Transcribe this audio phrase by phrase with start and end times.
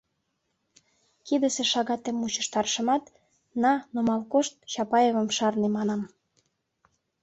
[1.25, 3.03] Кидысе шагатем мучыштарышымат,
[3.61, 6.01] «На, нумал кошт, Чапаевым шарне»,— манам.